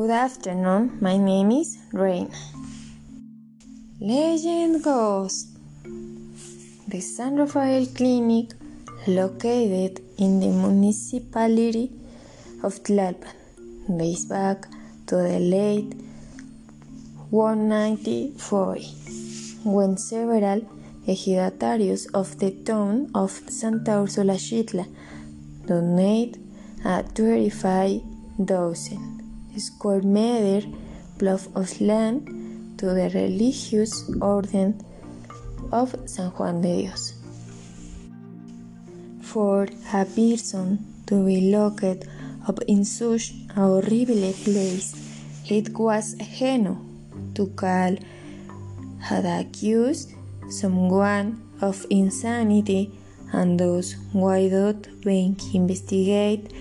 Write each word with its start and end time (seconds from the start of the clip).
Good 0.00 0.16
afternoon, 0.28 0.82
my 1.02 1.16
name 1.18 1.50
is 1.50 1.76
Rain. 1.92 2.30
Legend 4.00 4.82
Ghost. 4.82 5.48
The 6.88 7.00
San 7.00 7.36
Rafael 7.36 7.84
Clinic, 7.84 8.54
located 9.06 10.00
in 10.16 10.40
the 10.40 10.48
municipality 10.48 11.92
of 12.62 12.82
Tlalpan, 12.82 13.34
dates 13.98 14.24
back 14.24 14.68
to 15.08 15.16
the 15.16 15.38
late 15.38 15.92
194 17.28 18.76
when 19.64 19.98
several 19.98 20.62
ejidatarios 21.06 22.06
of 22.14 22.38
the 22.38 22.52
town 22.70 23.10
of 23.14 23.32
Santa 23.58 24.00
Ursula 24.00 24.36
Xitla 24.46 24.86
donated 25.66 26.40
a 26.86 27.02
25,000 27.02 29.09
square 29.56 30.02
meter 30.02 30.66
plot 31.18 31.46
of 31.54 31.80
land 31.80 32.78
to 32.78 32.86
the 32.86 33.10
religious 33.14 34.10
order 34.20 34.74
of 35.72 35.94
San 36.06 36.30
Juan 36.30 36.60
de 36.60 36.82
Dios. 36.82 37.14
For 39.22 39.68
a 39.92 40.04
person 40.04 40.78
to 41.06 41.24
be 41.24 41.52
locked 41.52 42.04
up 42.48 42.58
in 42.66 42.84
such 42.84 43.32
a 43.50 43.60
horrible 43.60 44.32
place, 44.44 44.94
it 45.48 45.76
was 45.76 46.14
enough 46.40 46.78
to 47.34 47.46
call 47.48 47.96
had 49.00 49.24
accused 49.24 50.12
someone 50.48 51.40
of 51.60 51.86
insanity 51.90 52.92
and 53.32 53.58
those 53.58 53.96
without 54.12 54.88
being 55.02 55.36
investigated 55.54 56.52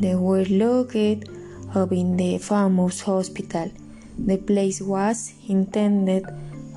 they 0.00 0.14
were 0.14 0.44
locked 0.44 1.37
up 1.74 1.92
in 1.92 2.16
the 2.16 2.38
famous 2.38 3.02
hospital. 3.02 3.70
The 4.18 4.36
place 4.36 4.80
was 4.80 5.32
intended 5.48 6.24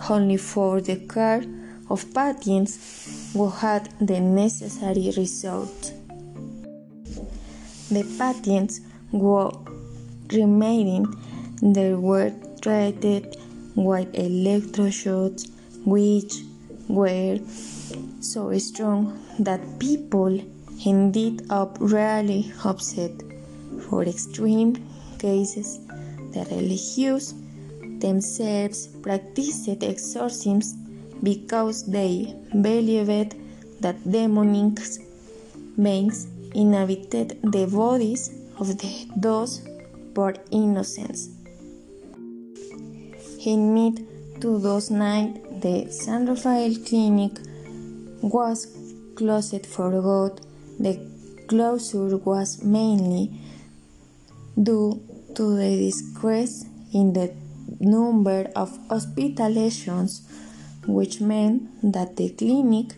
only 0.10 0.38
for 0.38 0.82
the 0.82 0.98
care 1.08 1.44
of 1.90 2.06
patients 2.14 3.32
who 3.34 3.50
had 3.50 3.90
the 4.00 4.20
necessary 4.20 5.12
resources. 5.18 5.94
The 7.90 8.04
patients 8.18 8.82
who 9.12 9.52
remaining 10.32 11.06
there 11.62 11.98
were 11.98 12.32
treated 12.62 13.36
with 13.76 14.12
electroshocks 14.14 15.50
which 15.86 16.34
were 16.88 17.40
so 18.20 18.58
strong 18.58 19.20
that 19.40 19.62
people 19.80 20.40
ended 20.86 21.46
up 21.50 21.78
really 21.80 22.52
upset. 22.64 23.31
For 23.92 24.04
extreme 24.04 24.72
cases, 25.20 25.80
the 26.32 26.48
religious 26.50 27.34
themselves 28.00 28.88
practiced 28.88 29.68
exorcisms 29.84 30.76
because 31.22 31.84
they 31.96 32.34
believed 32.62 33.36
that 33.82 33.98
demonic 34.10 34.80
beings 35.76 36.28
inhabited 36.56 37.38
the 37.44 37.66
bodies 37.68 38.32
of 38.58 38.78
the, 38.78 38.92
those 39.18 39.62
poor 40.14 40.36
innocents. 40.52 41.28
In 43.46 43.74
mid 43.74 43.96
2009, 44.40 45.60
the 45.60 45.92
San 45.92 46.28
Rafael 46.28 46.76
Clinic 46.88 47.34
was 48.22 48.68
closed 49.16 49.66
for 49.66 49.92
good. 49.92 50.40
The 50.80 50.94
closure 51.50 52.16
was 52.16 52.64
mainly 52.64 53.41
due 54.56 55.02
to 55.36 55.56
the 55.56 55.92
decrease 55.92 56.66
in 56.94 57.14
the 57.14 57.34
number 57.80 58.50
of 58.56 58.70
hospitalizations, 58.90 60.22
which 60.88 61.22
meant 61.22 61.70
that 61.82 62.18
the 62.18 62.30
clinic 62.30 62.96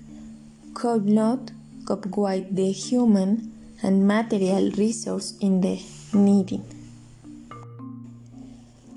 could 0.74 1.06
not 1.06 1.52
cope 1.86 2.06
with 2.18 2.56
the 2.56 2.72
human 2.72 3.52
and 3.81 4.08
material 4.08 4.72
resource 4.72 5.38
in 5.40 5.62
the 5.62 5.81
needing. 6.13 6.63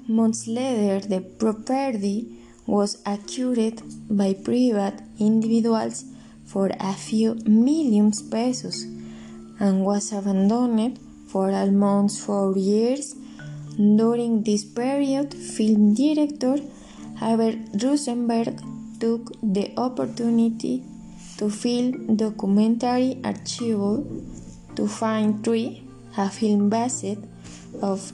Months 0.09 0.47
later, 0.47 1.01
the 1.07 1.21
property 1.21 2.39
was 2.67 3.03
acquired 3.05 3.83
by 4.09 4.35
private 4.35 5.01
individuals 5.19 6.05
for 6.45 6.71
a 6.79 6.95
few 6.95 7.35
millions 7.45 8.23
pesos 8.23 8.85
and 9.59 9.85
was 9.85 10.13
abandoned 10.13 10.99
for 11.27 11.51
almost 11.51 12.21
four 12.21 12.57
years. 12.57 13.15
During 13.77 14.43
this 14.43 14.65
period, 14.65 15.35
film 15.35 15.95
director 15.95 16.57
Albert 17.21 17.59
Rosenberg 17.83 18.61
took 19.01 19.33
the 19.43 19.73
opportunity 19.77 20.83
to 21.39 21.51
film 21.51 22.17
documentary 22.17 23.19
archival 23.23 23.97
to 24.77 24.87
find 24.87 25.45
three, 25.45 25.83
a 26.17 26.31
film 26.31 26.71
based 26.71 27.19
of 27.83 28.13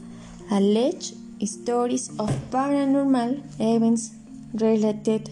alleged 0.50 1.15
stories 1.44 2.09
of 2.19 2.31
paranormal 2.50 3.43
events 3.59 4.15
related 4.55 5.31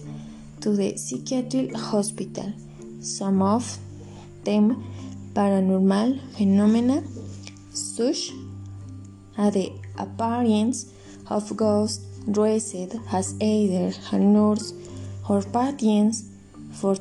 to 0.61 0.71
the 0.77 0.97
psychiatric 0.97 1.75
hospital, 1.75 2.53
some 3.01 3.43
of 3.43 3.79
them 4.45 4.85
paranormal 5.35 6.19
phenomena 6.37 7.03
such 7.81 8.33
as 9.37 9.55
the 9.55 9.73
appearance 9.99 10.93
of 11.29 11.57
ghosts 11.57 12.05
dressed 12.31 12.95
as 13.13 13.35
either 13.41 13.93
a 14.13 14.19
nurse 14.19 14.73
or 15.29 15.43
patients 15.43 16.25
for 16.73 16.97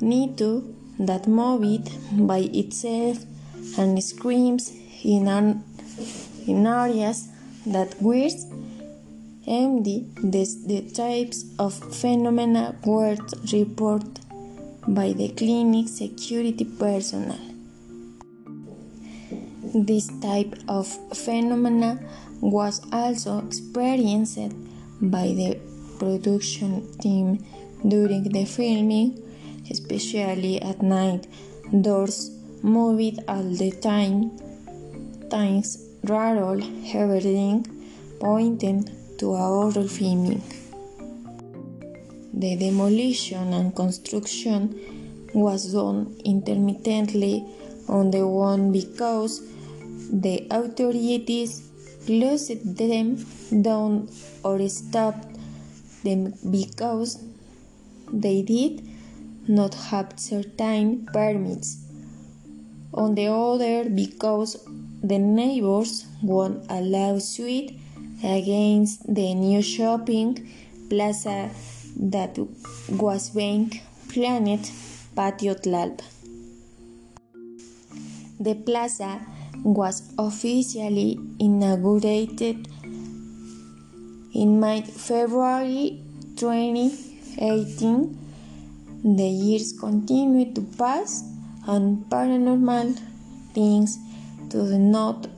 Nitu 0.00 0.74
that 0.98 1.26
moved 1.26 1.90
by 2.26 2.38
itself 2.52 3.18
and 3.78 4.02
screams 4.02 4.72
in, 5.04 5.28
an, 5.28 5.64
in 6.46 6.66
areas 6.66 7.28
that 7.66 8.00
were 8.00 8.28
empty. 9.46 10.06
The, 10.16 10.44
the 10.66 10.90
types 10.92 11.44
of 11.58 11.74
phenomena 11.74 12.76
were 12.84 13.16
reported 13.52 14.20
by 14.88 15.12
the 15.12 15.28
clinic 15.30 15.88
security 15.88 16.64
personnel. 16.64 17.55
This 19.84 20.08
type 20.22 20.54
of 20.68 20.86
phenomena 21.14 22.00
was 22.40 22.80
also 22.90 23.44
experienced 23.44 24.54
by 25.02 25.26
the 25.36 25.60
production 25.98 26.96
team 26.96 27.44
during 27.86 28.22
the 28.22 28.46
filming, 28.46 29.22
especially 29.70 30.62
at 30.62 30.80
night. 30.80 31.26
Doors 31.82 32.30
moved 32.62 33.20
all 33.28 33.42
the 33.42 33.70
time, 33.82 34.30
things 35.28 35.86
rattled, 36.04 36.64
everything 36.94 37.66
pointing 38.18 38.88
to 39.18 39.34
a 39.34 39.36
horror 39.36 39.86
filming. 39.86 40.42
The 42.32 42.56
demolition 42.56 43.52
and 43.52 43.76
construction 43.76 44.80
was 45.34 45.70
done 45.74 46.18
intermittently 46.24 47.44
on 47.88 48.10
the 48.10 48.26
one 48.26 48.72
because 48.72 49.42
the 50.10 50.46
authorities 50.50 51.70
closed 52.06 52.76
them 52.76 53.24
down 53.62 54.08
or 54.44 54.68
stopped 54.68 55.36
them 56.04 56.34
because 56.50 57.22
they 58.12 58.42
did 58.42 58.82
not 59.48 59.74
have 59.74 60.12
certain 60.16 61.06
permits. 61.12 61.82
On 62.94 63.14
the 63.14 63.26
other, 63.26 63.88
because 63.90 64.64
the 65.02 65.18
neighbors 65.18 66.06
won 66.22 66.64
a 66.70 66.80
lawsuit 66.80 67.72
against 68.24 69.02
the 69.14 69.34
new 69.34 69.60
shopping 69.60 70.50
plaza 70.88 71.50
that 71.96 72.38
was 72.90 73.30
being 73.30 73.70
planned 74.08 74.70
Patio 75.14 75.54
Tlalpan. 75.54 76.04
The 78.38 78.54
plaza 78.54 79.20
was 79.64 80.12
officially 80.18 81.18
inaugurated 81.38 82.68
in 84.34 84.82
February 84.82 86.00
2018. 86.36 88.18
The 89.04 89.28
years 89.28 89.72
continued 89.78 90.54
to 90.54 90.62
pass, 90.76 91.22
and 91.66 92.04
paranormal 92.06 92.98
things 93.54 93.98
do 94.48 94.62
not 94.78 95.28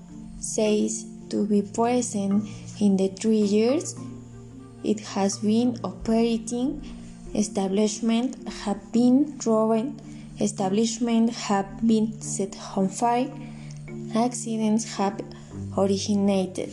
cease 0.41 1.05
to 1.31 1.47
be 1.47 1.63
present 1.63 2.49
in 2.81 2.97
the 2.97 3.09
three 3.09 3.43
years 3.43 3.95
it 4.85 5.01
has 5.01 5.39
been 5.39 5.79
operating. 5.83 6.83
Establishment 7.35 8.49
have 8.65 8.81
been 8.91 9.39
ruined 9.45 10.01
establishments 10.41 11.37
have 11.49 11.67
been 11.87 12.21
set 12.21 12.57
on 12.77 12.89
fire, 12.89 13.31
accidents 14.15 14.85
have 14.97 15.21
originated. 15.77 16.73